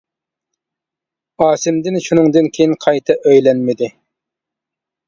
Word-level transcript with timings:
ئاسىمدىن 1.47 2.01
شۇنىڭدىن 2.09 2.51
كېيىن 2.59 2.75
قايتا 2.87 3.21
ئۆيلەنمىدى. 3.23 3.93